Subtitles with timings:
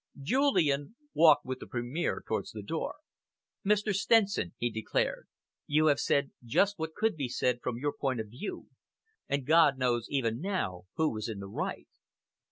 [0.19, 2.95] Julian walked with the Premier towards the door.
[3.63, 3.93] "Mr.
[3.93, 5.27] Stenson," he declared,
[5.67, 8.65] "you have said just what could be said from your point of view,
[9.29, 11.87] and God knows, even now, who is in the right!